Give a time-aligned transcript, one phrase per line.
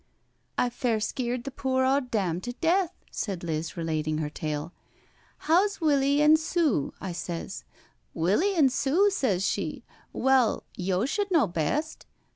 [0.57, 4.73] "I fair skeered the poor owd dame to death," said Liz, relating her tale.
[5.47, 7.65] "'How*s Willie an* Sue?' I sez.'
[8.15, 12.07] Willie an' Sue,' sez she.' Well, yo' should know best.